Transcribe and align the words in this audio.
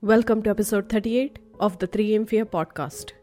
Welcome 0.00 0.44
to 0.44 0.50
episode 0.50 0.88
38 0.88 1.40
of 1.58 1.80
the 1.80 1.88
3AM 1.88 2.28
Fear 2.28 2.46
podcast. 2.46 3.14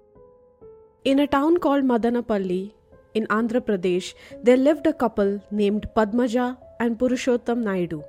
In 1.05 1.19
a 1.19 1.25
town 1.25 1.55
called 1.55 1.85
Madanapalle 1.85 2.73
in 3.13 3.25
Andhra 3.27 3.61
Pradesh, 3.61 4.13
there 4.43 4.57
lived 4.57 4.85
a 4.85 4.91
couple 4.91 5.41
named 5.51 5.87
Padmaja 5.95 6.57
and 6.81 6.99
Purushottam 6.99 7.59
Naidu. 7.59 8.03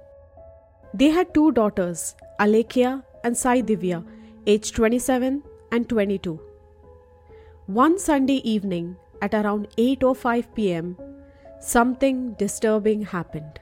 They 0.92 1.10
had 1.10 1.32
two 1.32 1.52
daughters, 1.52 2.16
Alekhya 2.40 3.04
and 3.22 3.37
Sai 3.37 3.62
Divya, 3.62 4.04
aged 4.48 4.74
27 4.74 5.44
and 5.71 5.88
22. 5.88 6.40
One 7.67 8.01
Sunday 8.01 8.40
evening 8.54 8.96
at 9.22 9.33
around 9.33 9.69
8:05 9.78 10.53
pm, 10.56 10.96
something 11.60 12.33
disturbing 12.33 13.03
happened. 13.03 13.60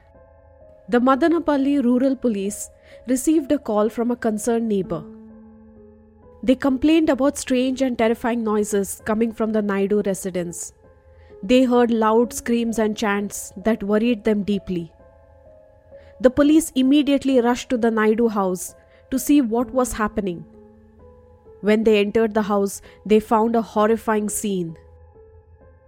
The 0.89 0.99
Madanapalle 0.99 1.83
Rural 1.83 2.15
Police 2.15 2.71
received 3.07 3.51
a 3.51 3.57
call 3.57 3.89
from 3.89 4.11
a 4.11 4.15
concerned 4.15 4.67
neighbor. 4.69 5.03
They 6.43 6.55
complained 6.55 7.09
about 7.09 7.37
strange 7.37 7.81
and 7.81 7.97
terrifying 7.97 8.43
noises 8.43 9.01
coming 9.05 9.31
from 9.31 9.51
the 9.51 9.61
Naidu 9.61 10.01
residence. 10.05 10.73
They 11.41 11.63
heard 11.63 11.91
loud 11.91 12.33
screams 12.33 12.79
and 12.79 12.95
chants 12.95 13.53
that 13.57 13.83
worried 13.83 14.23
them 14.23 14.43
deeply. 14.43 14.91
The 16.21 16.29
police 16.29 16.71
immediately 16.75 17.41
rushed 17.41 17.69
to 17.71 17.77
the 17.77 17.91
Naidu 17.91 18.29
house 18.29 18.75
to 19.11 19.19
see 19.19 19.41
what 19.41 19.71
was 19.71 19.93
happening. 19.93 20.45
When 21.61 21.83
they 21.83 21.99
entered 21.99 22.33
the 22.33 22.43
house, 22.43 22.81
they 23.05 23.19
found 23.19 23.55
a 23.55 23.61
horrifying 23.61 24.29
scene. 24.29 24.77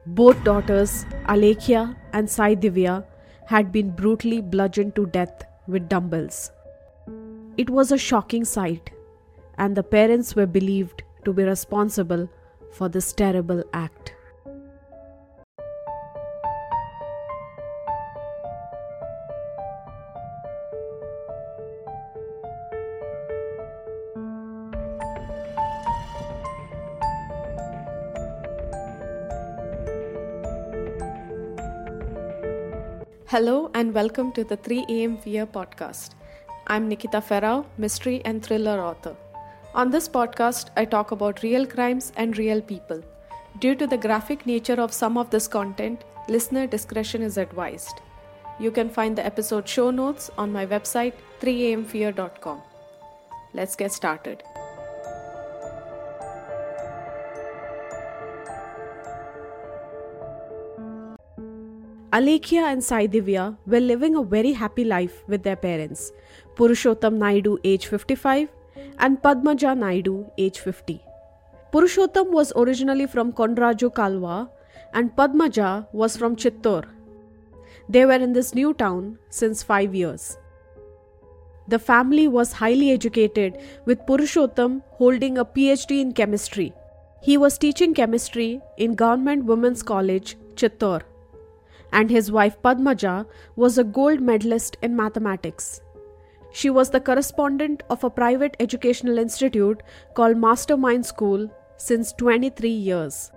Both 0.05 0.43
daughters, 0.43 1.05
Alekhya 1.25 1.95
and 2.13 2.29
Sai 2.29 2.55
Divya, 2.55 3.05
had 3.45 3.71
been 3.71 3.91
brutally 3.91 4.41
bludgeoned 4.41 4.95
to 4.95 5.05
death 5.05 5.43
with 5.67 5.87
dumbbells. 5.87 6.51
It 7.57 7.71
was 7.71 7.91
a 7.91 7.97
shocking 7.97 8.45
sight, 8.45 8.91
and 9.57 9.75
the 9.75 9.81
parents 9.81 10.35
were 10.35 10.45
believed 10.45 11.01
to 11.25 11.33
be 11.33 11.43
responsible 11.43 12.29
for 12.71 12.87
this 12.87 13.11
terrible 13.11 13.63
act. 13.73 14.13
Hello 33.25 33.71
and 33.73 33.95
welcome 33.95 34.31
to 34.33 34.43
the 34.43 34.57
3 34.57 34.85
AM 34.89 35.17
Fear 35.17 35.47
podcast. 35.47 36.16
I'm 36.69 36.89
Nikita 36.89 37.21
Ferrao, 37.21 37.65
mystery 37.77 38.21
and 38.25 38.43
thriller 38.43 38.81
author. 38.81 39.15
On 39.73 39.89
this 39.89 40.09
podcast, 40.09 40.69
I 40.75 40.83
talk 40.83 41.11
about 41.11 41.41
real 41.41 41.65
crimes 41.65 42.11
and 42.17 42.37
real 42.37 42.61
people. 42.61 43.01
Due 43.59 43.73
to 43.75 43.87
the 43.87 43.97
graphic 43.97 44.45
nature 44.45 44.81
of 44.81 44.91
some 44.91 45.17
of 45.17 45.29
this 45.29 45.47
content, 45.47 46.03
listener 46.27 46.67
discretion 46.67 47.21
is 47.21 47.37
advised. 47.37 48.01
You 48.59 48.71
can 48.71 48.89
find 48.89 49.17
the 49.17 49.25
episode 49.25 49.65
show 49.65 49.91
notes 49.91 50.29
on 50.37 50.51
my 50.51 50.65
website 50.65 51.13
3amfear.com. 51.39 52.61
Let's 53.53 53.77
get 53.77 53.93
started. 53.93 54.43
Alekhya 62.17 62.63
and 62.71 62.83
Sai 62.83 63.05
Divya 63.05 63.57
were 63.67 63.79
living 63.79 64.15
a 64.15 64.23
very 64.23 64.53
happy 64.53 64.83
life 64.83 65.23
with 65.27 65.43
their 65.43 65.57
parents, 65.57 66.11
Purushottam 66.57 67.17
Naidu, 67.17 67.59
age 67.63 67.85
55, 67.85 68.49
and 68.97 69.21
Padmaja 69.21 69.77
Naidu, 69.77 70.25
age 70.39 70.59
50. 70.59 70.99
Purushottam 71.71 72.31
was 72.31 72.51
originally 72.55 73.05
from 73.05 73.31
Kondraju 73.31 73.93
Kalwa, 73.93 74.49
and 74.93 75.15
Padmaja 75.15 75.85
was 75.91 76.17
from 76.17 76.35
Chittoor. 76.35 76.85
They 77.87 78.05
were 78.05 78.21
in 78.27 78.33
this 78.33 78.55
new 78.55 78.73
town 78.73 79.19
since 79.29 79.61
five 79.61 79.93
years. 79.93 80.39
The 81.67 81.77
family 81.77 82.27
was 82.27 82.53
highly 82.53 82.89
educated, 82.91 83.59
with 83.85 83.99
Purushottam 84.07 84.81
holding 84.89 85.37
a 85.37 85.45
PhD 85.45 86.01
in 86.01 86.11
chemistry. 86.13 86.73
He 87.21 87.37
was 87.37 87.59
teaching 87.59 87.93
chemistry 87.93 88.61
in 88.77 88.95
Government 88.95 89.45
Women's 89.45 89.83
College, 89.83 90.37
Chittoor 90.55 91.03
and 91.91 92.09
his 92.09 92.31
wife 92.31 92.61
Padmaja 92.61 93.25
was 93.55 93.77
a 93.77 93.83
gold 93.83 94.19
medalist 94.19 94.77
in 94.81 94.95
mathematics. 94.95 95.81
She 96.57 96.71
was 96.71 96.89
the 96.89 96.99
correspondent 96.99 97.83
of 97.91 98.03
a 98.03 98.09
private 98.09 98.55
educational 98.59 99.19
institute 99.19 99.83
called 100.15 100.37
Mastermind 100.37 101.05
School 101.05 101.51
since 101.77 102.13
23 102.13 102.67
years. 102.67 103.31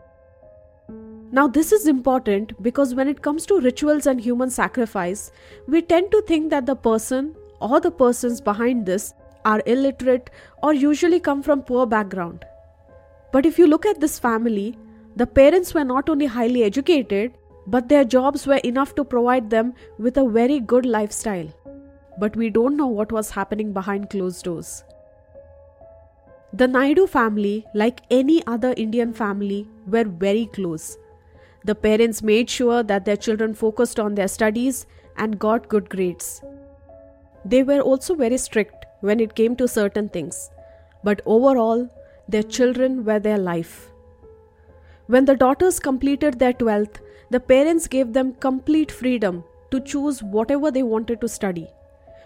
Now, 1.30 1.46
this 1.46 1.70
is 1.70 1.86
important 1.86 2.54
because 2.62 2.94
when 2.94 3.08
it 3.08 3.20
comes 3.20 3.44
to 3.44 3.60
rituals 3.60 4.06
and 4.06 4.18
human 4.18 4.48
sacrifice, 4.48 5.32
we 5.68 5.82
tend 5.82 6.10
to 6.12 6.22
think 6.22 6.48
that 6.48 6.64
the 6.64 6.74
person 6.74 7.36
or 7.60 7.78
the 7.78 7.90
persons 7.90 8.40
behind 8.40 8.86
this 8.86 9.12
are 9.44 9.62
illiterate 9.66 10.30
or 10.62 10.72
usually 10.72 11.20
come 11.20 11.42
from 11.42 11.62
poor 11.62 11.84
background. 11.84 12.46
But 13.34 13.44
if 13.44 13.58
you 13.58 13.66
look 13.66 13.84
at 13.84 14.00
this 14.00 14.18
family, 14.18 14.78
the 15.16 15.26
parents 15.26 15.74
were 15.74 15.84
not 15.84 16.08
only 16.08 16.24
highly 16.24 16.64
educated, 16.64 17.34
but 17.66 17.90
their 17.90 18.04
jobs 18.04 18.46
were 18.46 18.62
enough 18.72 18.94
to 18.94 19.04
provide 19.04 19.50
them 19.50 19.74
with 19.98 20.16
a 20.16 20.26
very 20.26 20.58
good 20.58 20.86
lifestyle. 20.86 21.52
But 22.20 22.36
we 22.36 22.50
don't 22.50 22.76
know 22.76 22.86
what 22.86 23.10
was 23.10 23.30
happening 23.30 23.72
behind 23.72 24.10
closed 24.10 24.44
doors. 24.44 24.84
The 26.52 26.68
Naidu 26.68 27.06
family, 27.06 27.66
like 27.74 28.02
any 28.10 28.44
other 28.46 28.74
Indian 28.76 29.12
family, 29.12 29.68
were 29.86 30.04
very 30.04 30.46
close. 30.46 30.98
The 31.64 31.74
parents 31.74 32.22
made 32.22 32.50
sure 32.50 32.82
that 32.82 33.04
their 33.04 33.16
children 33.16 33.54
focused 33.54 34.00
on 34.00 34.14
their 34.14 34.28
studies 34.28 34.86
and 35.16 35.38
got 35.38 35.68
good 35.68 35.88
grades. 35.88 36.42
They 37.44 37.62
were 37.62 37.80
also 37.80 38.14
very 38.14 38.36
strict 38.36 38.86
when 39.00 39.20
it 39.20 39.34
came 39.34 39.56
to 39.56 39.68
certain 39.68 40.08
things, 40.08 40.50
but 41.02 41.22
overall, 41.24 41.88
their 42.28 42.42
children 42.42 43.04
were 43.04 43.18
their 43.18 43.38
life. 43.38 43.90
When 45.06 45.24
the 45.24 45.36
daughters 45.36 45.78
completed 45.80 46.38
their 46.38 46.52
12th, 46.52 47.00
the 47.30 47.40
parents 47.40 47.86
gave 47.88 48.12
them 48.12 48.34
complete 48.34 48.92
freedom 48.92 49.44
to 49.70 49.80
choose 49.80 50.22
whatever 50.22 50.70
they 50.70 50.82
wanted 50.82 51.20
to 51.22 51.28
study, 51.28 51.68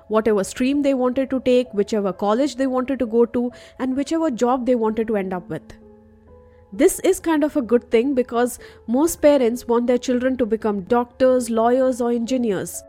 whatever 0.08 0.44
stream 0.44 0.82
they 0.82 0.94
wanted 0.94 1.30
to 1.30 1.40
take, 1.40 1.72
whichever 1.72 2.12
college 2.12 2.56
they 2.56 2.66
wanted 2.66 2.98
to 2.98 3.06
go 3.06 3.24
to, 3.26 3.50
and 3.78 3.96
whichever 3.96 4.30
job 4.30 4.66
they 4.66 4.74
wanted 4.74 5.06
to 5.08 5.16
end 5.16 5.32
up 5.32 5.48
with. 5.48 5.62
This 6.72 6.98
is 7.00 7.20
kind 7.20 7.44
of 7.44 7.56
a 7.56 7.62
good 7.62 7.90
thing 7.90 8.14
because 8.14 8.58
most 8.88 9.22
parents 9.22 9.68
want 9.68 9.86
their 9.86 9.98
children 9.98 10.36
to 10.38 10.46
become 10.46 10.80
doctors, 10.82 11.48
lawyers, 11.48 12.00
or 12.00 12.10
engineers. 12.10 12.82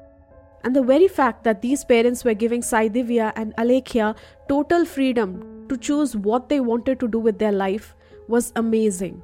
And 0.64 0.76
the 0.76 0.82
very 0.82 1.08
fact 1.08 1.44
that 1.44 1.62
these 1.62 1.86
parents 1.86 2.24
were 2.24 2.34
giving 2.34 2.64
Sai 2.64 2.90
Divya 2.90 3.32
and 3.36 3.56
Alekhya 3.58 4.16
total 4.50 4.86
freedom 4.86 5.68
to 5.70 5.78
choose 5.78 6.16
what 6.16 6.50
they 6.50 6.60
wanted 6.60 7.00
to 7.00 7.08
do 7.08 7.20
with 7.20 7.38
their 7.38 7.52
life 7.52 7.94
was 8.28 8.52
amazing. 8.56 9.22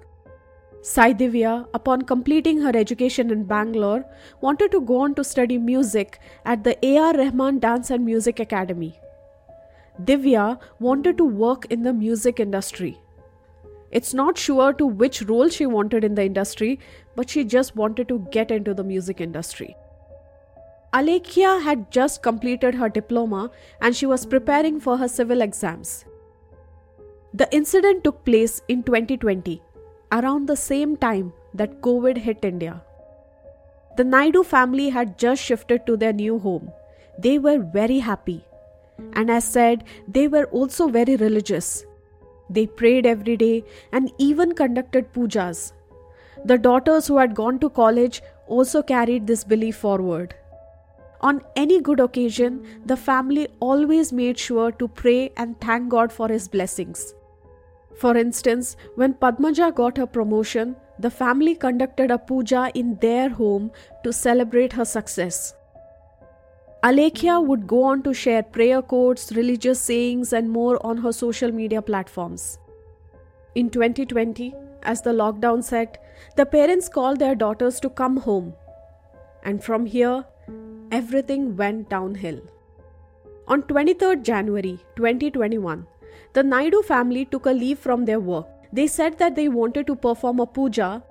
Sai 0.83 1.13
Divya, 1.13 1.67
upon 1.75 2.01
completing 2.01 2.59
her 2.61 2.75
education 2.75 3.29
in 3.29 3.43
Bangalore, 3.43 4.03
wanted 4.41 4.71
to 4.71 4.81
go 4.81 5.01
on 5.01 5.13
to 5.13 5.23
study 5.23 5.59
music 5.59 6.19
at 6.43 6.63
the 6.63 6.75
A.R. 6.83 7.13
Rahman 7.13 7.59
Dance 7.59 7.91
and 7.91 8.03
Music 8.03 8.39
Academy. 8.39 8.99
Divya 10.03 10.59
wanted 10.79 11.19
to 11.19 11.23
work 11.23 11.67
in 11.69 11.83
the 11.83 11.93
music 11.93 12.39
industry. 12.39 12.97
It's 13.91 14.15
not 14.15 14.39
sure 14.39 14.73
to 14.73 14.87
which 14.87 15.21
role 15.21 15.49
she 15.49 15.67
wanted 15.67 16.03
in 16.03 16.15
the 16.15 16.25
industry, 16.25 16.79
but 17.15 17.29
she 17.29 17.43
just 17.43 17.75
wanted 17.75 18.07
to 18.07 18.27
get 18.31 18.49
into 18.49 18.73
the 18.73 18.83
music 18.83 19.21
industry. 19.21 19.75
Alekhya 20.93 21.61
had 21.61 21.91
just 21.91 22.23
completed 22.23 22.73
her 22.73 22.89
diploma 22.89 23.51
and 23.81 23.95
she 23.95 24.07
was 24.07 24.25
preparing 24.25 24.79
for 24.79 24.97
her 24.97 25.07
civil 25.07 25.41
exams. 25.41 26.05
The 27.35 27.53
incident 27.55 28.03
took 28.03 28.25
place 28.25 28.63
in 28.67 28.81
2020 28.81 29.61
around 30.11 30.47
the 30.47 30.55
same 30.55 30.95
time 30.97 31.33
that 31.53 31.81
COVID 31.81 32.17
hit 32.17 32.43
India. 32.43 32.81
The 33.97 34.03
Naidu 34.03 34.43
family 34.43 34.89
had 34.89 35.17
just 35.17 35.43
shifted 35.43 35.85
to 35.85 35.97
their 35.97 36.13
new 36.13 36.39
home. 36.39 36.71
They 37.19 37.39
were 37.39 37.59
very 37.59 37.99
happy. 37.99 38.45
And 39.13 39.29
as 39.29 39.43
said, 39.43 39.83
they 40.07 40.27
were 40.27 40.45
also 40.45 40.87
very 40.87 41.15
religious. 41.15 41.85
They 42.49 42.67
prayed 42.67 43.05
every 43.05 43.37
day 43.37 43.63
and 43.91 44.11
even 44.17 44.53
conducted 44.53 45.11
pujas. 45.13 45.73
The 46.45 46.57
daughters 46.57 47.07
who 47.07 47.17
had 47.17 47.35
gone 47.35 47.59
to 47.59 47.69
college 47.69 48.21
also 48.47 48.81
carried 48.81 49.27
this 49.27 49.43
belief 49.43 49.75
forward. 49.77 50.35
On 51.21 51.41
any 51.55 51.79
good 51.79 51.99
occasion, 51.99 52.65
the 52.85 52.97
family 52.97 53.47
always 53.59 54.11
made 54.11 54.39
sure 54.39 54.71
to 54.71 54.87
pray 54.87 55.31
and 55.37 55.59
thank 55.61 55.89
God 55.89 56.11
for 56.11 56.27
His 56.27 56.47
blessings. 56.47 57.13
For 57.95 58.17
instance, 58.17 58.75
when 58.95 59.13
Padmaja 59.13 59.73
got 59.73 59.97
her 59.97 60.07
promotion, 60.07 60.75
the 60.99 61.09
family 61.09 61.55
conducted 61.55 62.11
a 62.11 62.17
puja 62.17 62.71
in 62.73 62.97
their 63.01 63.29
home 63.29 63.71
to 64.03 64.13
celebrate 64.13 64.73
her 64.73 64.85
success. 64.85 65.55
Alekhya 66.83 67.45
would 67.45 67.67
go 67.67 67.83
on 67.83 68.01
to 68.03 68.13
share 68.13 68.41
prayer 68.41 68.81
quotes, 68.81 69.31
religious 69.33 69.79
sayings, 69.79 70.33
and 70.33 70.49
more 70.49 70.83
on 70.85 70.97
her 70.97 71.11
social 71.11 71.51
media 71.51 71.81
platforms. 71.81 72.57
In 73.53 73.69
2020, 73.69 74.55
as 74.83 75.01
the 75.01 75.11
lockdown 75.11 75.63
set, 75.63 76.03
the 76.37 76.45
parents 76.45 76.89
called 76.89 77.19
their 77.19 77.35
daughters 77.35 77.79
to 77.81 77.89
come 77.89 78.17
home. 78.17 78.53
And 79.43 79.63
from 79.63 79.85
here, 79.85 80.25
everything 80.91 81.55
went 81.55 81.89
downhill. 81.89 82.41
On 83.47 83.61
23rd 83.61 84.23
January 84.23 84.79
2021, 84.95 85.85
the 86.33 86.43
Naidu 86.43 86.81
family 86.83 87.25
took 87.25 87.45
a 87.45 87.51
leave 87.51 87.79
from 87.79 88.05
their 88.05 88.19
work. 88.19 88.47
They 88.73 88.87
said 88.87 89.17
that 89.17 89.35
they 89.35 89.49
wanted 89.49 89.87
to 89.87 89.95
perform 89.95 90.39
a 90.39 90.45
puja, 90.45 91.03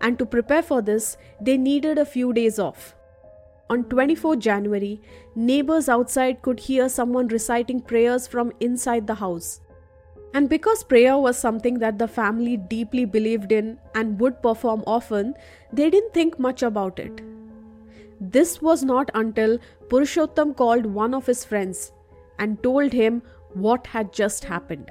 and 0.00 0.18
to 0.18 0.26
prepare 0.26 0.62
for 0.62 0.82
this, 0.82 1.16
they 1.40 1.56
needed 1.56 1.98
a 1.98 2.04
few 2.04 2.32
days 2.32 2.58
off. 2.58 2.94
On 3.68 3.82
24 3.84 4.36
January, 4.36 5.00
neighbors 5.34 5.88
outside 5.88 6.42
could 6.42 6.60
hear 6.60 6.88
someone 6.88 7.28
reciting 7.28 7.80
prayers 7.80 8.26
from 8.26 8.52
inside 8.60 9.06
the 9.06 9.14
house. 9.14 9.60
And 10.34 10.48
because 10.48 10.84
prayer 10.84 11.16
was 11.16 11.38
something 11.38 11.78
that 11.78 11.98
the 11.98 12.06
family 12.06 12.58
deeply 12.58 13.06
believed 13.06 13.52
in 13.52 13.78
and 13.94 14.20
would 14.20 14.42
perform 14.42 14.84
often, 14.86 15.34
they 15.72 15.88
didn't 15.88 16.12
think 16.12 16.38
much 16.38 16.62
about 16.62 16.98
it. 16.98 17.22
This 18.20 18.60
was 18.60 18.84
not 18.84 19.10
until 19.14 19.58
Purushottam 19.88 20.56
called 20.56 20.86
one 20.86 21.14
of 21.14 21.26
his 21.26 21.44
friends 21.44 21.92
and 22.38 22.62
told 22.62 22.92
him 22.92 23.22
what 23.54 23.86
had 23.86 24.12
just 24.12 24.44
happened. 24.44 24.90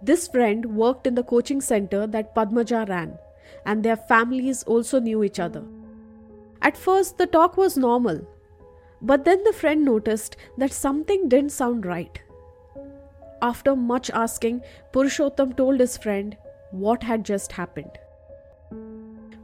This 0.00 0.26
friend 0.26 0.64
worked 0.76 1.06
in 1.06 1.14
the 1.14 1.22
coaching 1.22 1.60
center 1.60 2.06
that 2.08 2.34
Padmaja 2.34 2.88
ran, 2.88 3.18
and 3.64 3.82
their 3.82 3.96
families 3.96 4.62
also 4.64 4.98
knew 4.98 5.22
each 5.22 5.38
other. 5.38 5.64
At 6.60 6.76
first, 6.76 7.18
the 7.18 7.26
talk 7.26 7.56
was 7.56 7.76
normal, 7.76 8.26
but 9.00 9.24
then 9.24 9.42
the 9.44 9.52
friend 9.52 9.84
noticed 9.84 10.36
that 10.58 10.72
something 10.72 11.28
didn't 11.28 11.52
sound 11.52 11.86
right. 11.86 12.20
After 13.40 13.74
much 13.74 14.10
asking, 14.10 14.62
Purushottam 14.92 15.56
told 15.56 15.80
his 15.80 15.96
friend 15.96 16.36
what 16.70 17.02
had 17.02 17.24
just 17.24 17.52
happened. 17.52 17.98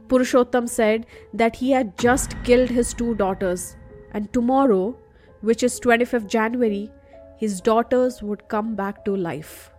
Purushottam 0.07 0.67
said 0.67 1.05
that 1.33 1.57
he 1.57 1.71
had 1.71 1.97
just 1.97 2.41
killed 2.43 2.69
his 2.69 2.93
two 2.93 3.15
daughters, 3.15 3.75
and 4.13 4.31
tomorrow, 4.33 4.97
which 5.41 5.61
is 5.61 5.79
25th 5.79 6.27
January, 6.27 6.91
his 7.39 7.61
daughters 7.61 8.21
would 8.21 8.47
come 8.49 8.75
back 8.75 9.05
to 9.05 9.15
life. 9.15 9.71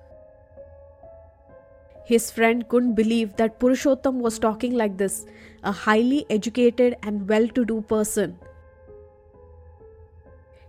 His 2.07 2.31
friend 2.31 2.67
couldn't 2.69 2.95
believe 2.95 3.37
that 3.37 3.61
Purushottam 3.61 4.15
was 4.15 4.39
talking 4.39 4.73
like 4.75 4.97
this, 4.97 5.27
a 5.63 5.71
highly 5.71 6.25
educated 6.31 6.97
and 7.03 7.29
well 7.29 7.47
to 7.49 7.65
do 7.67 7.83
person. 7.83 8.39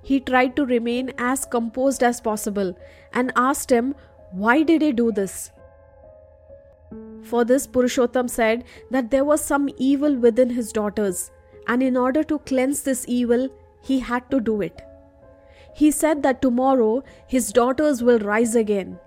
He 0.04 0.20
tried 0.20 0.58
to 0.58 0.66
remain 0.66 1.14
as 1.18 1.46
composed 1.46 2.04
as 2.04 2.20
possible 2.20 2.78
and 3.14 3.32
asked 3.38 3.72
him, 3.72 3.96
Why 4.32 4.62
did 4.62 4.82
he 4.82 4.92
do 4.92 5.12
this? 5.14 5.52
For 7.24 7.46
this, 7.46 7.68
Purushottam 7.68 8.30
said 8.30 8.66
that 8.90 9.12
there 9.12 9.24
was 9.24 9.42
some 9.42 9.70
evil 9.78 10.18
within 10.18 10.50
his 10.50 10.74
daughters, 10.74 11.32
and 11.68 11.82
in 11.82 11.96
order 11.96 12.24
to 12.26 12.40
cleanse 12.40 12.82
this 12.82 13.06
evil, 13.08 13.48
he 13.82 14.00
had 14.00 14.30
to 14.30 14.42
do 14.42 14.62
it. 14.62 14.82
He 15.74 15.92
said 15.92 16.24
that 16.24 16.42
tomorrow 16.42 17.04
his 17.28 17.52
daughters 17.52 18.04
will 18.04 18.20
rise 18.20 18.56
again, 18.56 19.00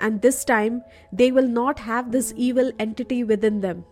and 0.00 0.20
this 0.20 0.44
time 0.44 0.82
they 1.12 1.32
will 1.32 1.48
not 1.48 1.78
have 1.78 2.10
this 2.12 2.32
evil 2.36 2.70
entity 2.78 3.24
within 3.24 3.60
them. 3.60 3.84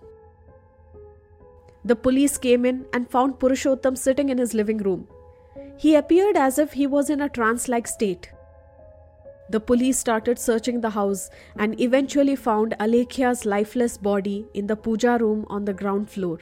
The 1.84 1.96
police 1.96 2.37
came 2.37 2.67
in 2.67 2.84
and 2.93 3.11
found 3.11 3.38
Purushottam 3.38 3.96
sitting 3.96 4.28
in 4.28 4.37
his 4.37 4.52
living 4.52 4.78
room. 4.78 5.08
He 5.78 5.94
appeared 5.94 6.37
as 6.37 6.58
if 6.58 6.75
he 6.75 6.87
was 6.87 7.08
in 7.08 7.22
a 7.22 7.28
trance 7.28 7.69
like 7.69 7.87
state. 7.87 8.31
The 9.49 9.61
police 9.61 9.99
started 9.99 10.38
searching 10.38 10.81
the 10.81 10.90
house 10.90 11.31
and 11.56 11.81
eventually 11.81 12.37
found 12.37 12.76
Alekhya's 12.78 13.46
lifeless 13.46 13.96
body 13.96 14.46
in 14.55 14.66
the 14.66 14.76
puja 14.76 15.16
room 15.19 15.46
on 15.49 15.64
the 15.64 15.73
ground 15.73 16.11
floor. 16.11 16.38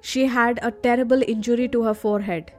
She 0.00 0.26
had 0.26 0.60
a 0.62 0.70
terrible 0.70 1.22
injury 1.26 1.68
to 1.68 1.82
her 1.82 1.92
forehead. 1.92 2.52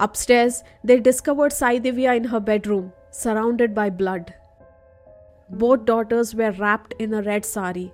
Upstairs, 0.00 0.64
they 0.82 0.98
discovered 0.98 1.52
Sai 1.52 1.78
Divya 1.78 2.16
in 2.16 2.24
her 2.24 2.40
bedroom, 2.40 2.92
surrounded 3.10 3.74
by 3.74 3.90
blood. 3.90 4.34
Both 5.50 5.84
daughters 5.84 6.34
were 6.34 6.52
wrapped 6.52 6.94
in 6.98 7.12
a 7.12 7.22
red 7.22 7.44
sari, 7.44 7.92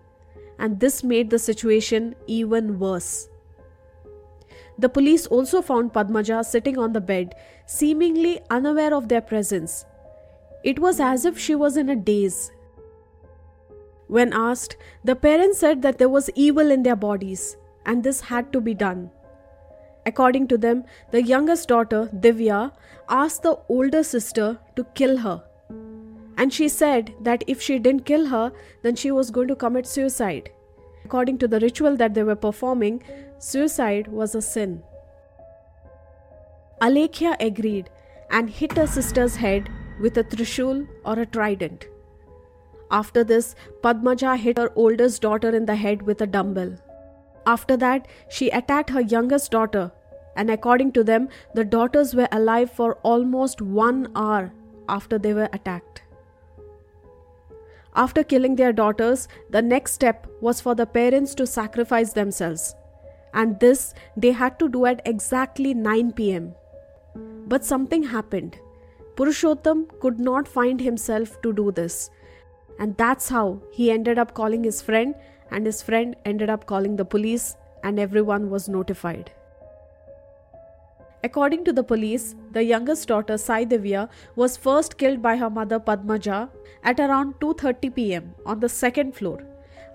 and 0.58 0.79
this 0.79 1.03
made 1.03 1.31
the 1.31 1.38
situation 1.38 2.14
even 2.29 2.79
worse. 2.79 3.29
The 4.79 4.88
police 4.88 5.26
also 5.26 5.62
found 5.62 5.93
Padmaja 5.93 6.44
sitting 6.44 6.79
on 6.79 6.93
the 6.93 7.00
bed, 7.00 7.35
seemingly 7.67 8.41
unaware 8.50 8.94
of 8.94 9.09
their 9.09 9.23
presence. 9.23 9.85
It 10.62 10.79
was 10.79 11.00
as 11.00 11.25
if 11.25 11.38
she 11.38 11.55
was 11.55 11.76
in 11.76 11.88
a 11.88 11.97
daze. 11.97 12.52
When 14.06 14.32
asked, 14.32 14.76
the 15.02 15.17
parents 15.17 15.59
said 15.59 15.82
that 15.82 15.99
there 15.99 16.09
was 16.09 16.31
evil 16.37 16.70
in 16.70 16.85
their 16.85 16.94
bodies 16.94 17.56
and 17.85 18.05
this 18.05 18.20
had 18.20 18.52
to 18.52 18.61
be 18.61 18.75
done. 18.75 19.11
According 20.06 20.47
to 20.49 20.56
them, 20.56 20.85
the 21.11 21.23
youngest 21.23 21.69
daughter, 21.69 22.08
Divya, 22.14 22.73
asked 23.08 23.43
the 23.43 23.58
older 23.69 24.03
sister 24.03 24.58
to 24.76 24.85
kill 24.94 25.17
her. 25.19 25.43
And 26.38 26.53
she 26.53 26.69
said 26.69 27.12
that 27.23 27.43
if 27.47 27.61
she 27.61 27.79
didn't 27.79 28.05
kill 28.05 28.26
her, 28.26 28.53
then 28.82 28.94
she 28.94 29.11
was 29.11 29.31
going 29.31 29.49
to 29.49 29.56
commit 29.56 29.87
suicide. 29.87 30.50
According 31.05 31.38
to 31.38 31.49
the 31.49 31.61
ritual 31.61 31.97
that 31.97 32.14
they 32.14 32.23
were 32.23 32.37
performing, 32.37 33.03
suicide 33.38 34.08
was 34.08 34.35
a 34.35 34.43
sin. 34.43 34.82
Alekhya 36.81 37.37
agreed 37.41 37.91
and 38.31 38.50
hit 38.50 38.76
her 38.76 38.87
sister's 38.87 39.37
head 39.37 39.69
with 40.00 40.19
a 40.19 40.25
trishul 40.25 40.87
or 41.05 41.19
a 41.19 41.26
trident. 41.26 41.87
After 42.91 43.25
this, 43.25 43.55
Padmaja 43.82 44.37
hit 44.37 44.59
her 44.59 44.70
oldest 44.76 45.23
daughter 45.23 45.55
in 45.56 45.67
the 45.67 45.75
head 45.75 46.02
with 46.02 46.20
a 46.20 46.26
dumbbell. 46.26 46.76
After 47.46 47.76
that, 47.76 48.08
she 48.28 48.50
attacked 48.50 48.90
her 48.90 49.00
youngest 49.00 49.52
daughter, 49.52 49.93
and 50.34 50.50
according 50.50 50.93
to 50.93 51.04
them, 51.04 51.28
the 51.54 51.64
daughters 51.64 52.14
were 52.14 52.28
alive 52.32 52.70
for 52.70 52.94
almost 53.02 53.62
one 53.62 54.10
hour 54.16 54.52
after 54.88 55.19
they 55.19 55.32
were 55.32 55.48
attacked. 55.52 56.02
After 57.94 58.22
killing 58.22 58.56
their 58.56 58.72
daughters, 58.72 59.28
the 59.48 59.62
next 59.62 59.93
step 59.93 60.26
was 60.40 60.60
for 60.60 60.75
the 60.75 60.84
parents 60.84 61.34
to 61.37 61.46
sacrifice 61.46 62.12
themselves, 62.12 62.75
and 63.32 63.58
this 63.60 63.94
they 64.16 64.32
had 64.32 64.58
to 64.58 64.69
do 64.69 64.84
at 64.84 65.00
exactly 65.06 65.72
9 65.72 66.12
pm. 66.12 66.54
But 67.46 67.64
something 67.64 68.02
happened. 68.02 68.58
Purushottam 69.14 69.99
could 70.00 70.19
not 70.20 70.46
find 70.46 70.81
himself 70.81 71.40
to 71.40 71.52
do 71.54 71.70
this, 71.72 72.10
and 72.78 72.94
that's 72.99 73.30
how 73.30 73.62
he 73.73 73.90
ended 73.90 74.18
up 74.18 74.35
calling 74.35 74.64
his 74.64 74.82
friend 74.82 75.14
and 75.50 75.67
his 75.67 75.83
friend 75.83 76.17
ended 76.25 76.50
up 76.50 76.67
calling 76.67 76.97
the 76.97 77.05
police, 77.05 77.57
and 77.83 77.99
everyone 77.99 78.50
was 78.50 78.69
notified. 78.69 79.31
According 81.25 81.65
to 81.65 81.73
the 81.73 81.83
police, 81.83 82.35
the 82.53 82.62
youngest 82.62 83.09
daughter 83.09 83.37
Sai 83.37 83.67
was 84.37 84.57
first 84.57 84.97
killed 84.97 85.21
by 85.23 85.37
her 85.37 85.50
mother 85.50 85.79
Padmaja 85.81 86.49
at 86.85 87.00
around 87.00 87.35
2:30 87.41 87.95
pm 87.95 88.35
on 88.45 88.61
the 88.61 88.69
second 88.69 89.15
floor. 89.15 89.38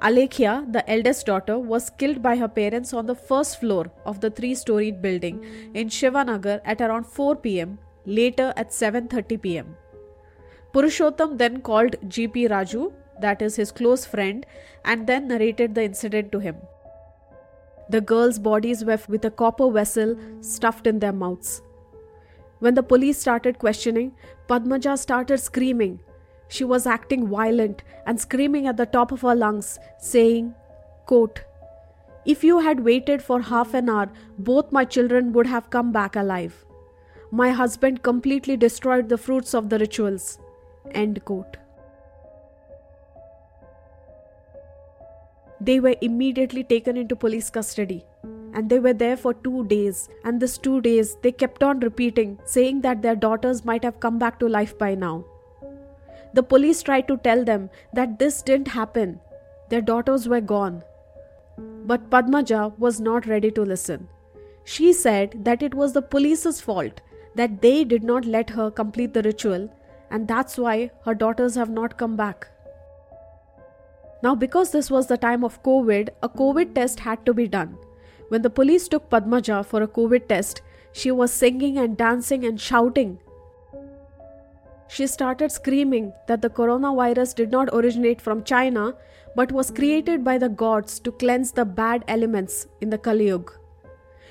Alekhya, 0.02 0.52
the 0.74 0.84
eldest 0.90 1.28
daughter, 1.28 1.60
was 1.60 1.92
killed 1.92 2.22
by 2.22 2.36
her 2.36 2.48
parents 2.48 2.94
on 2.94 3.06
the 3.06 3.16
first 3.16 3.60
floor 3.60 3.86
of 4.06 4.20
the 4.20 4.32
three-storied 4.32 5.02
building 5.02 5.44
in 5.74 5.90
Shivanagar 5.90 6.60
at 6.66 6.82
around 6.82 7.06
4 7.06 7.36
pm, 7.36 7.78
later 8.06 8.52
at 8.58 8.74
7:30 8.74 9.38
pm. 9.46 9.76
Purushottam 10.74 11.38
then 11.38 11.62
called 11.62 11.98
GP 12.16 12.48
Raju, 12.56 12.92
that 13.22 13.42
is 13.42 13.56
his 13.56 13.72
close 13.72 14.06
friend, 14.06 14.46
and 14.86 15.08
then 15.08 15.28
narrated 15.28 15.76
the 15.76 15.84
incident 15.84 16.32
to 16.32 16.40
him. 16.40 16.56
The 17.90 18.02
girls' 18.02 18.40
bodies 18.40 18.86
were 18.86 19.00
with 19.08 19.26
a 19.26 19.32
copper 19.32 19.70
vessel 19.70 20.16
stuffed 20.42 20.88
in 20.88 21.00
their 21.00 21.12
mouths. 21.12 21.62
When 22.60 22.76
the 22.76 22.84
police 22.84 23.20
started 23.20 23.60
questioning, 23.60 24.14
Padmaja 24.48 24.98
started 24.98 25.40
screaming. 25.40 26.00
She 26.48 26.64
was 26.64 26.86
acting 26.86 27.28
violent 27.28 27.82
and 28.06 28.20
screaming 28.20 28.68
at 28.68 28.78
the 28.78 28.86
top 28.86 29.12
of 29.12 29.22
her 29.22 29.36
lungs, 29.36 29.80
saying, 30.00 30.54
quote, 31.06 31.42
If 32.26 32.44
you 32.44 32.60
had 32.60 32.82
waited 32.82 33.24
for 33.24 33.42
half 33.42 33.74
an 33.74 33.90
hour, 33.90 34.12
both 34.38 34.72
my 34.72 34.86
children 34.86 35.34
would 35.34 35.48
have 35.48 35.70
come 35.70 35.92
back 35.92 36.16
alive. 36.16 36.66
My 37.32 37.50
husband 37.52 38.04
completely 38.04 38.58
destroyed 38.58 39.10
the 39.10 39.18
fruits 39.18 39.54
of 39.54 39.70
the 39.70 39.80
rituals. 39.80 40.38
End 40.92 41.24
quote. 41.26 41.61
They 45.64 45.80
were 45.80 45.96
immediately 46.02 46.64
taken 46.64 46.98
into 46.98 47.16
police 47.16 47.50
custody. 47.50 48.04
And 48.54 48.70
they 48.70 48.80
were 48.80 48.94
there 48.94 49.16
for 49.16 49.34
two 49.34 49.66
days. 49.66 50.10
And 50.26 50.40
this 50.42 50.58
two 50.58 50.82
days, 50.82 51.16
they 51.22 51.32
kept 51.32 51.64
on 51.64 51.80
repeating, 51.82 52.40
saying 52.46 52.82
that 52.82 53.02
their 53.02 53.16
daughters 53.16 53.64
might 53.64 53.84
have 53.84 54.00
come 54.00 54.18
back 54.20 54.40
to 54.40 54.50
life 54.50 54.78
by 54.78 54.96
now. 54.96 55.24
The 56.34 56.44
police 56.44 56.82
tried 56.82 57.08
to 57.08 57.18
tell 57.18 57.44
them 57.46 57.70
that 57.94 58.18
this 58.18 58.42
didn't 58.42 58.70
happen. 58.70 59.20
Their 59.70 59.82
daughters 59.82 60.28
were 60.28 60.42
gone. 60.42 60.84
But 61.86 62.10
Padmaja 62.10 62.78
was 62.78 63.00
not 63.00 63.28
ready 63.28 63.52
to 63.52 63.62
listen. 63.62 64.08
She 64.64 64.94
said 64.94 65.44
that 65.46 65.64
it 65.64 65.74
was 65.74 65.94
the 65.94 66.02
police's 66.02 66.62
fault 66.62 67.02
that 67.36 67.62
they 67.62 67.84
did 67.84 68.04
not 68.04 68.26
let 68.26 68.50
her 68.50 68.70
complete 68.70 69.14
the 69.14 69.22
ritual, 69.22 69.70
and 70.10 70.28
that's 70.28 70.58
why 70.58 70.92
her 71.06 71.16
daughters 71.16 71.56
have 71.56 71.70
not 71.70 71.98
come 71.98 72.16
back. 72.16 72.51
Now, 74.24 74.36
because 74.36 74.72
this 74.72 74.92
was 74.92 75.08
the 75.08 75.18
time 75.18 75.44
of 75.44 75.64
COVID, 75.64 76.10
a 76.22 76.30
COVID 76.30 76.76
test 76.76 77.00
had 77.00 77.26
to 77.26 77.34
be 77.34 77.48
done. 77.48 77.78
When 78.30 78.42
the 78.42 78.50
police 78.50 78.88
took 78.88 79.10
Padmaja 79.10 79.66
for 79.66 79.82
a 79.82 79.88
COVID 79.88 80.28
test, 80.28 80.62
she 80.94 81.12
was 81.12 81.32
singing 81.32 81.78
and 81.78 81.98
dancing 81.98 82.46
and 82.46 82.60
shouting. 82.60 83.20
She 84.88 85.08
started 85.08 85.52
screaming 85.52 86.14
that 86.28 86.42
the 86.42 86.50
coronavirus 86.50 87.36
did 87.36 87.52
not 87.52 87.70
originate 87.72 88.22
from 88.22 88.44
China 88.44 88.94
but 89.36 89.52
was 89.52 89.72
created 89.72 90.24
by 90.24 90.38
the 90.38 90.50
gods 90.50 91.00
to 91.00 91.12
cleanse 91.14 91.52
the 91.54 91.66
bad 91.66 92.04
elements 92.08 92.68
in 92.82 92.90
the 92.90 92.98
Kali 92.98 93.28
Yuga. 93.28 93.54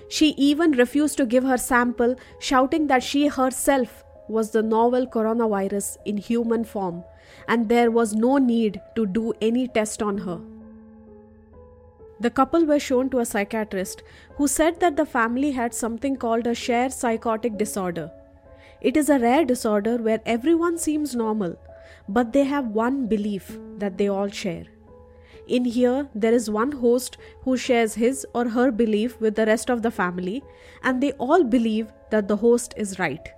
She 0.08 0.30
even 0.36 0.72
refused 0.72 1.16
to 1.18 1.26
give 1.26 1.44
her 1.44 1.56
sample, 1.56 2.16
shouting 2.40 2.88
that 2.88 3.02
she 3.02 3.28
herself 3.28 4.04
was 4.28 4.50
the 4.50 4.62
novel 4.62 5.06
coronavirus 5.06 5.96
in 6.04 6.16
human 6.16 6.64
form 6.64 7.04
and 7.48 7.68
there 7.68 7.90
was 7.90 8.14
no 8.14 8.38
need 8.38 8.80
to 8.96 9.06
do 9.06 9.32
any 9.40 9.68
test 9.68 10.02
on 10.02 10.18
her. 10.18 10.40
The 12.20 12.30
couple 12.30 12.66
were 12.66 12.78
shown 12.78 13.08
to 13.10 13.20
a 13.20 13.24
psychiatrist 13.24 14.02
who 14.36 14.46
said 14.46 14.80
that 14.80 14.96
the 14.96 15.06
family 15.06 15.52
had 15.52 15.72
something 15.72 16.16
called 16.16 16.46
a 16.46 16.54
shared 16.54 16.92
psychotic 16.92 17.56
disorder. 17.56 18.10
It 18.82 18.96
is 18.96 19.08
a 19.08 19.18
rare 19.18 19.44
disorder 19.44 19.96
where 19.96 20.20
everyone 20.26 20.76
seems 20.76 21.14
normal, 21.14 21.56
but 22.08 22.32
they 22.32 22.44
have 22.44 22.68
one 22.68 23.06
belief 23.06 23.58
that 23.78 23.96
they 23.96 24.08
all 24.08 24.28
share. 24.28 24.64
In 25.46 25.64
here, 25.64 26.08
there 26.14 26.32
is 26.32 26.50
one 26.50 26.72
host 26.72 27.16
who 27.42 27.56
shares 27.56 27.94
his 27.94 28.26
or 28.34 28.48
her 28.48 28.70
belief 28.70 29.20
with 29.20 29.34
the 29.34 29.46
rest 29.46 29.70
of 29.70 29.82
the 29.82 29.90
family, 29.90 30.44
and 30.82 31.02
they 31.02 31.12
all 31.12 31.42
believe 31.42 31.90
that 32.10 32.28
the 32.28 32.36
host 32.36 32.74
is 32.76 32.98
right. 32.98 33.32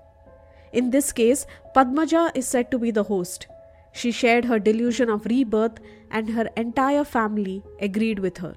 In 0.73 0.91
this 0.91 1.13
case, 1.13 1.47
Padmaja 1.75 2.31
is 2.35 2.49
said 2.49 2.71
to 2.71 2.79
be 2.79 2.91
the 2.91 3.05
host. 3.05 3.47
She 3.93 4.11
shared 4.11 4.47
her 4.47 4.59
delusion 4.59 5.11
of 5.11 5.27
rebirth, 5.27 5.79
and 6.11 6.31
her 6.31 6.49
entire 6.57 7.05
family 7.05 7.63
agreed 7.81 8.19
with 8.19 8.39
her. 8.39 8.55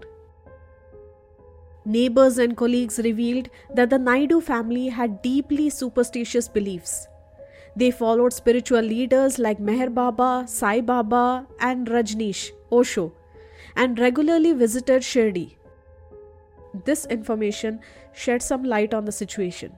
Neighbors 1.86 2.38
and 2.40 2.58
colleagues 2.58 2.98
revealed 3.00 3.50
that 3.74 3.90
the 3.90 4.00
Naidu 4.00 4.42
family 4.42 4.88
had 4.88 5.22
deeply 5.22 5.70
superstitious 5.70 6.48
beliefs. 6.48 7.08
They 7.76 7.92
followed 7.92 8.34
spiritual 8.34 8.82
leaders 8.82 9.38
like 9.38 9.60
Meher 9.60 9.94
Baba, 9.94 10.46
Sai 10.48 10.82
Baba, 10.82 11.46
and 11.60 11.88
Rajneesh, 11.88 12.50
Osho, 12.72 13.12
and 13.76 14.00
regularly 14.00 14.54
visited 14.54 15.02
Shirdi. 15.02 15.58
This 16.86 17.06
information 17.06 17.82
shed 18.14 18.42
some 18.42 18.64
light 18.64 18.94
on 18.94 19.06
the 19.06 19.12
situation. 19.12 19.78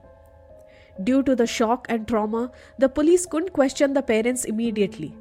Due 1.02 1.22
to 1.24 1.36
the 1.36 1.46
shock 1.46 1.86
and 1.88 2.08
trauma, 2.08 2.50
the 2.78 2.88
police 2.88 3.26
couldn't 3.26 3.52
question 3.52 3.92
the 3.92 4.02
parents 4.02 4.44
immediately. 4.44 5.14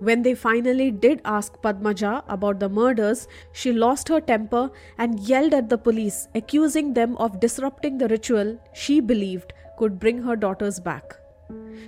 When 0.00 0.22
they 0.22 0.34
finally 0.34 0.90
did 0.90 1.20
ask 1.24 1.60
Padmaja 1.62 2.24
about 2.28 2.58
the 2.58 2.68
murders, 2.68 3.28
she 3.52 3.72
lost 3.72 4.08
her 4.08 4.20
temper 4.20 4.70
and 4.98 5.20
yelled 5.20 5.54
at 5.54 5.68
the 5.68 5.78
police, 5.78 6.28
accusing 6.34 6.94
them 6.94 7.16
of 7.18 7.40
disrupting 7.40 7.98
the 7.98 8.08
ritual 8.08 8.58
she 8.72 9.00
believed 9.00 9.52
could 9.78 9.98
bring 9.98 10.22
her 10.22 10.36
daughters 10.36 10.80
back. 10.80 11.16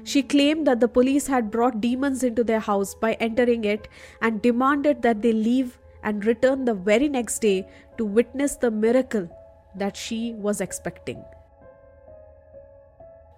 She 0.05 0.23
claimed 0.23 0.67
that 0.67 0.81
the 0.81 0.89
police 0.89 1.27
had 1.27 1.51
brought 1.51 1.81
demons 1.81 2.23
into 2.23 2.45
their 2.45 2.61
house 2.61 2.95
by 2.95 3.15
entering 3.15 3.65
it 3.65 3.89
and 4.23 4.41
demanded 4.41 5.03
that 5.03 5.23
they 5.23 5.33
leave 5.33 5.79
and 6.03 6.25
return 6.25 6.65
the 6.65 6.75
very 6.75 7.09
next 7.09 7.41
day 7.41 7.67
to 7.99 8.05
witness 8.05 8.57
the 8.57 8.71
miracle 8.71 9.29
that 9.75 9.97
she 9.97 10.35
was 10.35 10.61
expecting. 10.61 11.25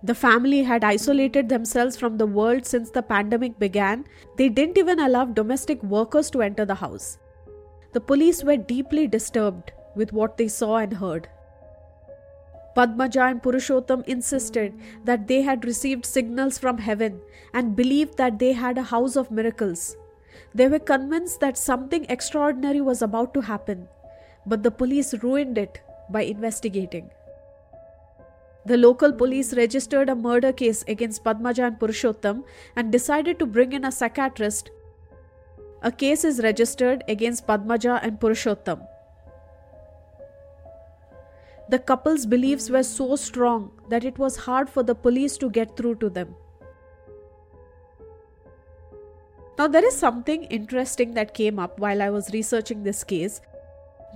The 0.02 0.14
family 0.14 0.62
had 0.62 0.84
isolated 0.84 1.48
themselves 1.48 1.96
from 1.96 2.18
the 2.18 2.26
world 2.26 2.64
since 2.64 2.90
the 2.90 3.02
pandemic 3.02 3.58
began. 3.58 4.04
They 4.36 4.48
didn't 4.48 4.78
even 4.78 5.00
allow 5.00 5.24
domestic 5.24 5.82
workers 5.82 6.30
to 6.30 6.42
enter 6.42 6.64
the 6.64 6.76
house. 6.76 7.18
The 7.92 8.00
police 8.00 8.44
were 8.44 8.56
deeply 8.56 9.08
disturbed 9.08 9.72
with 9.96 10.12
what 10.12 10.36
they 10.36 10.46
saw 10.46 10.76
and 10.76 10.92
heard. 10.92 11.28
Padmaja 12.76 13.28
and 13.28 13.42
Purushottam 13.42 14.06
insisted 14.06 14.72
that 15.04 15.26
they 15.26 15.42
had 15.42 15.64
received 15.64 16.06
signals 16.06 16.58
from 16.58 16.78
heaven 16.78 17.20
and 17.52 17.74
believed 17.74 18.16
that 18.18 18.38
they 18.38 18.52
had 18.52 18.78
a 18.78 18.84
house 18.84 19.16
of 19.16 19.32
miracles. 19.32 19.96
They 20.54 20.68
were 20.68 20.78
convinced 20.78 21.40
that 21.40 21.58
something 21.58 22.06
extraordinary 22.08 22.80
was 22.80 23.02
about 23.02 23.34
to 23.34 23.40
happen, 23.40 23.88
but 24.46 24.62
the 24.62 24.70
police 24.70 25.12
ruined 25.24 25.58
it 25.58 25.80
by 26.08 26.22
investigating. 26.22 27.10
The 28.68 28.76
local 28.76 29.12
police 29.14 29.54
registered 29.54 30.10
a 30.10 30.14
murder 30.14 30.52
case 30.52 30.84
against 30.86 31.24
Padmaja 31.24 31.66
and 31.66 31.78
Purushottam 31.78 32.44
and 32.76 32.92
decided 32.92 33.38
to 33.38 33.46
bring 33.46 33.72
in 33.72 33.86
a 33.86 33.90
psychiatrist. 33.90 34.70
A 35.80 35.90
case 35.90 36.22
is 36.22 36.42
registered 36.42 37.02
against 37.08 37.46
Padmaja 37.46 37.98
and 38.02 38.20
Purushottam. 38.20 38.86
The 41.70 41.78
couple's 41.78 42.26
beliefs 42.26 42.68
were 42.68 42.82
so 42.82 43.16
strong 43.16 43.70
that 43.88 44.04
it 44.04 44.18
was 44.18 44.36
hard 44.36 44.68
for 44.68 44.82
the 44.82 44.94
police 44.94 45.38
to 45.38 45.48
get 45.48 45.74
through 45.74 45.94
to 45.96 46.10
them. 46.10 46.34
Now, 49.58 49.66
there 49.66 49.86
is 49.86 49.96
something 49.96 50.44
interesting 50.44 51.14
that 51.14 51.32
came 51.32 51.58
up 51.58 51.80
while 51.80 52.02
I 52.02 52.10
was 52.10 52.34
researching 52.34 52.82
this 52.82 53.02
case. 53.02 53.40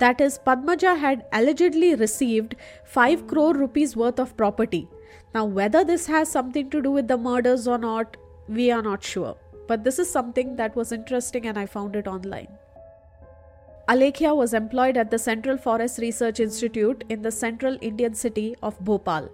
That 0.02 0.20
is, 0.20 0.38
Padmaja 0.44 0.98
had 0.98 1.26
allegedly 1.32 1.94
received 1.94 2.56
5 2.84 3.28
crore 3.28 3.54
rupees 3.54 3.96
worth 3.96 4.18
of 4.18 4.36
property. 4.36 4.88
Now, 5.32 5.44
whether 5.44 5.84
this 5.84 6.06
has 6.08 6.28
something 6.28 6.70
to 6.70 6.82
do 6.82 6.90
with 6.90 7.06
the 7.06 7.16
murders 7.16 7.68
or 7.68 7.78
not, 7.78 8.16
we 8.48 8.72
are 8.72 8.82
not 8.82 9.04
sure. 9.04 9.36
But 9.68 9.84
this 9.84 10.00
is 10.00 10.10
something 10.10 10.56
that 10.56 10.74
was 10.74 10.90
interesting 10.90 11.46
and 11.46 11.56
I 11.56 11.66
found 11.66 11.94
it 11.94 12.08
online. 12.08 12.48
Alekhya 13.88 14.34
was 14.34 14.54
employed 14.54 14.96
at 14.96 15.12
the 15.12 15.20
Central 15.20 15.56
Forest 15.56 16.00
Research 16.00 16.40
Institute 16.40 17.04
in 17.08 17.22
the 17.22 17.30
central 17.30 17.78
Indian 17.80 18.14
city 18.14 18.56
of 18.60 18.84
Bhopal. 18.84 19.30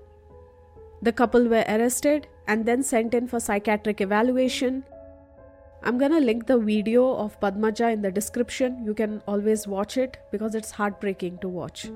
The 1.01 1.13
couple 1.13 1.49
were 1.49 1.65
arrested 1.67 2.29
and 2.47 2.67
then 2.67 2.83
sent 2.83 3.15
in 3.15 3.27
for 3.27 3.41
psychiatric 3.41 4.03
evaluation. 4.03 4.85
I'm 5.83 5.97
gonna 5.97 6.21
link 6.21 6.47
the 6.47 6.59
video 6.59 7.15
of 7.15 7.39
Padmaja 7.41 7.93
in 7.93 8.03
the 8.03 8.11
description. 8.11 8.85
You 8.85 8.95
can 8.95 9.23
always 9.29 9.67
watch 9.67 9.97
it 9.97 10.19
because 10.33 10.55
it's 10.55 10.73
heartbreaking 10.73 11.39
to 11.39 11.49
watch. 11.49 11.89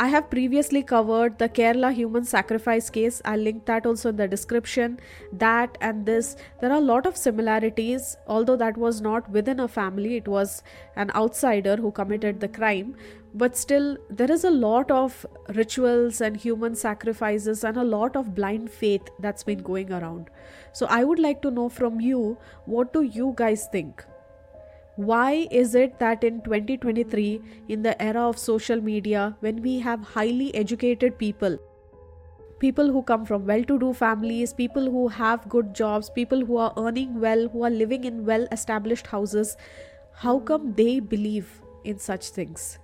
I 0.00 0.06
have 0.08 0.30
previously 0.30 0.84
covered 0.84 1.38
the 1.38 1.48
Kerala 1.48 1.92
human 1.92 2.24
sacrifice 2.24 2.88
case. 2.88 3.20
I'll 3.24 3.40
link 3.40 3.64
that 3.66 3.84
also 3.84 4.10
in 4.10 4.16
the 4.16 4.28
description. 4.28 5.00
That 5.32 5.76
and 5.80 6.06
this, 6.06 6.36
there 6.60 6.70
are 6.70 6.76
a 6.76 6.80
lot 6.80 7.04
of 7.04 7.16
similarities, 7.16 8.16
although 8.28 8.56
that 8.56 8.76
was 8.76 9.00
not 9.00 9.28
within 9.30 9.58
a 9.58 9.66
family, 9.66 10.16
it 10.16 10.28
was 10.28 10.62
an 10.94 11.10
outsider 11.16 11.76
who 11.76 11.90
committed 11.90 12.38
the 12.38 12.48
crime. 12.48 12.94
But 13.38 13.56
still, 13.56 13.96
there 14.10 14.30
is 14.32 14.44
a 14.44 14.50
lot 14.50 14.90
of 14.90 15.24
rituals 15.54 16.20
and 16.20 16.36
human 16.36 16.74
sacrifices 16.74 17.62
and 17.62 17.76
a 17.76 17.84
lot 17.84 18.16
of 18.16 18.34
blind 18.34 18.70
faith 18.70 19.10
that's 19.20 19.44
been 19.44 19.62
going 19.62 19.92
around. 19.92 20.30
So, 20.72 20.86
I 20.86 21.04
would 21.04 21.20
like 21.20 21.42
to 21.42 21.50
know 21.50 21.68
from 21.68 22.00
you 22.00 22.36
what 22.64 22.92
do 22.92 23.02
you 23.02 23.34
guys 23.36 23.68
think? 23.70 24.04
why 25.06 25.46
is 25.52 25.76
it 25.76 26.00
that 26.00 26.24
in 26.24 26.40
2023 26.42 27.40
in 27.68 27.82
the 27.82 27.90
era 28.02 28.22
of 28.28 28.36
social 28.36 28.80
media 28.80 29.36
when 29.38 29.62
we 29.62 29.78
have 29.78 30.08
highly 30.14 30.52
educated 30.60 31.16
people 31.18 31.56
people 32.58 32.90
who 32.90 33.02
come 33.10 33.24
from 33.24 33.46
well 33.46 33.62
to 33.62 33.78
do 33.78 33.92
families 33.92 34.52
people 34.52 34.90
who 34.90 35.06
have 35.06 35.48
good 35.48 35.72
jobs 35.72 36.10
people 36.10 36.44
who 36.44 36.56
are 36.56 36.72
earning 36.76 37.20
well 37.20 37.46
who 37.52 37.62
are 37.62 37.70
living 37.70 38.10
in 38.10 38.24
well 38.24 38.48
established 38.50 39.06
houses 39.06 39.56
how 40.26 40.36
come 40.50 40.74
they 40.82 40.98
believe 40.98 41.54
in 41.84 41.96
such 41.96 42.30
things 42.30 42.80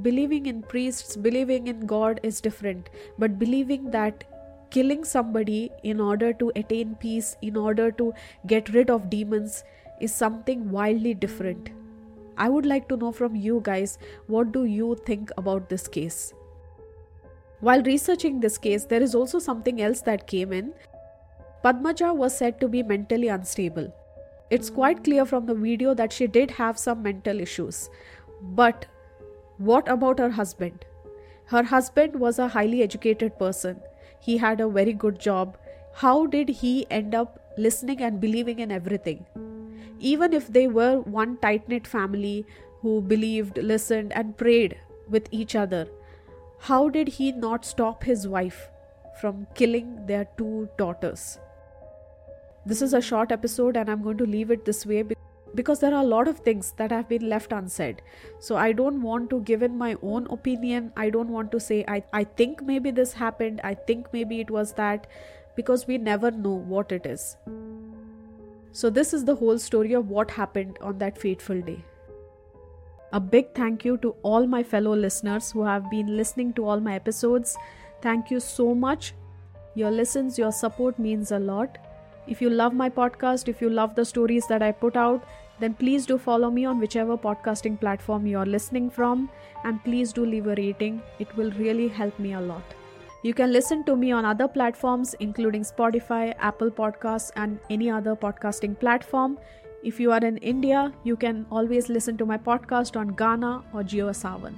believing 0.00 0.46
in 0.46 0.62
priests 0.62 1.16
believing 1.16 1.66
in 1.66 1.86
god 1.86 2.18
is 2.22 2.40
different 2.40 2.88
but 3.18 3.38
believing 3.38 3.90
that 3.90 4.24
killing 4.72 5.04
somebody 5.04 5.70
in 5.82 6.00
order 6.00 6.32
to 6.32 6.50
attain 6.56 6.94
peace 7.00 7.36
in 7.42 7.56
order 7.56 7.90
to 7.92 8.12
get 8.46 8.72
rid 8.76 8.90
of 8.90 9.10
demons 9.10 9.64
is 10.00 10.12
something 10.12 10.70
wildly 10.70 11.14
different. 11.14 11.70
I 12.36 12.48
would 12.48 12.66
like 12.66 12.88
to 12.88 12.96
know 12.96 13.12
from 13.12 13.36
you 13.36 13.60
guys 13.62 13.98
what 14.26 14.52
do 14.52 14.64
you 14.64 14.96
think 15.06 15.30
about 15.36 15.68
this 15.68 15.86
case? 15.86 16.32
While 17.60 17.82
researching 17.82 18.40
this 18.40 18.58
case, 18.58 18.86
there 18.86 19.02
is 19.02 19.14
also 19.14 19.38
something 19.38 19.80
else 19.80 20.00
that 20.02 20.26
came 20.26 20.52
in. 20.52 20.72
Padmaja 21.64 22.14
was 22.14 22.36
said 22.36 22.58
to 22.60 22.68
be 22.68 22.82
mentally 22.82 23.28
unstable. 23.28 23.94
It's 24.50 24.70
quite 24.70 25.04
clear 25.04 25.24
from 25.24 25.46
the 25.46 25.54
video 25.54 25.94
that 25.94 26.12
she 26.12 26.26
did 26.26 26.50
have 26.50 26.78
some 26.78 27.02
mental 27.02 27.38
issues. 27.38 27.88
But 28.40 28.86
what 29.70 29.88
about 29.88 30.18
her 30.18 30.30
husband? 30.30 30.84
Her 31.46 31.62
husband 31.62 32.16
was 32.16 32.38
a 32.38 32.48
highly 32.48 32.82
educated 32.82 33.38
person. 33.38 33.80
He 34.20 34.36
had 34.38 34.60
a 34.60 34.68
very 34.68 34.92
good 34.92 35.18
job. 35.18 35.56
How 35.94 36.26
did 36.26 36.48
he 36.48 36.86
end 36.90 37.14
up 37.14 37.40
listening 37.56 38.00
and 38.00 38.20
believing 38.20 38.60
in 38.60 38.70
everything? 38.70 39.26
even 40.02 40.32
if 40.32 40.52
they 40.52 40.66
were 40.66 41.00
one 41.00 41.36
tight 41.38 41.68
knit 41.68 41.86
family 41.86 42.44
who 42.80 43.00
believed, 43.00 43.58
listened, 43.58 44.12
and 44.12 44.36
prayed 44.36 44.76
with 45.08 45.28
each 45.30 45.54
other, 45.54 45.86
how 46.58 46.88
did 46.88 47.08
he 47.08 47.30
not 47.32 47.64
stop 47.64 48.02
his 48.02 48.26
wife 48.26 48.68
from 49.20 49.46
killing 49.54 50.06
their 50.06 50.26
two 50.36 50.68
daughters? 50.76 51.38
This 52.66 52.82
is 52.82 52.94
a 52.94 53.00
short 53.00 53.30
episode, 53.30 53.76
and 53.76 53.88
I'm 53.88 54.02
going 54.02 54.18
to 54.18 54.26
leave 54.26 54.50
it 54.50 54.64
this 54.64 54.84
way 54.84 55.02
because 55.02 55.22
there 55.80 55.94
are 55.94 56.02
a 56.02 56.06
lot 56.06 56.28
of 56.28 56.38
things 56.38 56.72
that 56.78 56.90
have 56.90 57.08
been 57.08 57.28
left 57.28 57.52
unsaid. 57.52 58.02
So 58.38 58.56
I 58.56 58.72
don't 58.72 59.02
want 59.02 59.30
to 59.30 59.40
give 59.40 59.62
in 59.62 59.76
my 59.76 59.96
own 60.02 60.26
opinion. 60.30 60.92
I 60.96 61.10
don't 61.10 61.28
want 61.28 61.52
to 61.52 61.60
say, 61.60 61.84
I, 61.86 62.02
I 62.12 62.24
think 62.24 62.62
maybe 62.62 62.90
this 62.90 63.12
happened, 63.12 63.60
I 63.62 63.74
think 63.74 64.12
maybe 64.12 64.40
it 64.40 64.50
was 64.50 64.72
that, 64.74 65.06
because 65.54 65.86
we 65.86 65.98
never 65.98 66.30
know 66.30 66.54
what 66.54 66.92
it 66.92 67.06
is. 67.06 67.36
So, 68.74 68.88
this 68.88 69.12
is 69.12 69.26
the 69.26 69.34
whole 69.34 69.58
story 69.58 69.92
of 69.92 70.08
what 70.08 70.30
happened 70.30 70.78
on 70.80 70.96
that 70.98 71.18
fateful 71.18 71.60
day. 71.60 71.84
A 73.12 73.20
big 73.20 73.54
thank 73.54 73.84
you 73.84 73.98
to 73.98 74.14
all 74.22 74.46
my 74.46 74.62
fellow 74.62 74.94
listeners 74.96 75.50
who 75.50 75.62
have 75.62 75.90
been 75.90 76.16
listening 76.16 76.54
to 76.54 76.66
all 76.66 76.80
my 76.80 76.94
episodes. 76.94 77.54
Thank 78.00 78.30
you 78.30 78.40
so 78.40 78.74
much. 78.74 79.12
Your 79.74 79.90
listens, 79.90 80.38
your 80.38 80.52
support 80.52 80.98
means 80.98 81.32
a 81.32 81.38
lot. 81.38 81.76
If 82.26 82.40
you 82.40 82.50
love 82.50 82.72
my 82.72 82.88
podcast, 82.88 83.48
if 83.48 83.60
you 83.60 83.68
love 83.68 83.94
the 83.94 84.04
stories 84.04 84.46
that 84.46 84.62
I 84.62 84.70
put 84.72 84.96
out, 84.96 85.24
then 85.58 85.74
please 85.74 86.06
do 86.06 86.18
follow 86.18 86.50
me 86.50 86.64
on 86.64 86.78
whichever 86.78 87.16
podcasting 87.16 87.78
platform 87.80 88.26
you're 88.26 88.46
listening 88.46 88.90
from 88.90 89.28
and 89.64 89.82
please 89.84 90.12
do 90.12 90.24
leave 90.24 90.46
a 90.46 90.54
rating. 90.54 91.02
It 91.18 91.36
will 91.36 91.50
really 91.52 91.88
help 91.88 92.18
me 92.18 92.34
a 92.34 92.40
lot. 92.40 92.62
You 93.22 93.34
can 93.34 93.52
listen 93.52 93.84
to 93.84 93.96
me 93.96 94.10
on 94.12 94.24
other 94.24 94.48
platforms 94.48 95.14
including 95.20 95.62
Spotify, 95.62 96.34
Apple 96.38 96.70
Podcasts, 96.70 97.30
and 97.36 97.58
any 97.70 97.90
other 97.90 98.16
podcasting 98.16 98.78
platform. 98.78 99.38
If 99.82 99.98
you 99.98 100.12
are 100.12 100.24
in 100.24 100.36
India, 100.38 100.92
you 101.02 101.16
can 101.16 101.46
always 101.50 101.88
listen 101.88 102.16
to 102.18 102.26
my 102.26 102.38
podcast 102.38 102.96
on 102.96 103.14
Gaana 103.16 103.62
or 103.72 103.82
JioSaavn. 103.82 104.54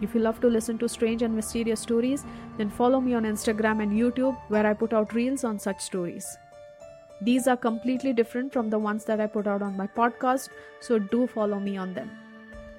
If 0.00 0.14
you 0.14 0.20
love 0.20 0.40
to 0.40 0.48
listen 0.48 0.78
to 0.78 0.88
strange 0.88 1.22
and 1.22 1.34
mysterious 1.34 1.80
stories, 1.80 2.24
then 2.58 2.70
follow 2.70 3.00
me 3.00 3.14
on 3.14 3.22
Instagram 3.22 3.82
and 3.82 3.92
YouTube 3.92 4.36
where 4.48 4.66
I 4.66 4.74
put 4.74 4.92
out 4.92 5.14
reels 5.14 5.44
on 5.44 5.60
such 5.60 5.80
stories. 5.80 6.36
These 7.22 7.46
are 7.46 7.56
completely 7.56 8.12
different 8.12 8.52
from 8.52 8.68
the 8.68 8.78
ones 8.78 9.04
that 9.04 9.20
I 9.20 9.26
put 9.26 9.46
out 9.46 9.62
on 9.62 9.76
my 9.76 9.86
podcast, 9.86 10.48
so 10.80 10.98
do 10.98 11.26
follow 11.28 11.60
me 11.60 11.76
on 11.76 11.94
them. 11.94 12.10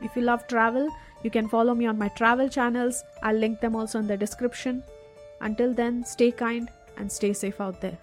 If 0.01 0.17
you 0.17 0.21
love 0.21 0.47
travel, 0.47 0.89
you 1.23 1.29
can 1.29 1.47
follow 1.47 1.73
me 1.73 1.85
on 1.85 1.97
my 1.97 2.09
travel 2.09 2.49
channels. 2.49 3.03
I'll 3.21 3.37
link 3.37 3.61
them 3.61 3.73
also 3.73 3.99
in 3.99 4.07
the 4.07 4.17
description. 4.17 4.83
Until 5.39 5.73
then, 5.73 6.03
stay 6.03 6.31
kind 6.31 6.69
and 6.97 7.09
stay 7.09 7.31
safe 7.31 7.61
out 7.61 7.79
there. 7.79 7.97